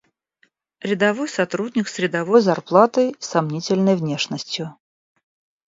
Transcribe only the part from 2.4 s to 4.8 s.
зарплатой и сомнительной внешностью.